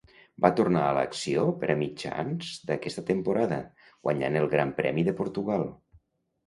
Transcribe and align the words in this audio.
Va 0.45 0.49
tornar 0.59 0.85
a 0.85 0.95
l'acció 0.97 1.43
per 1.65 1.69
a 1.73 1.75
mitjans 1.83 2.49
d'aquesta 2.71 3.05
temporada, 3.11 3.61
guanyant 4.09 4.43
el 4.43 4.53
Gran 4.57 4.75
Premi 4.83 5.09
de 5.11 5.19
Portugal. 5.23 5.71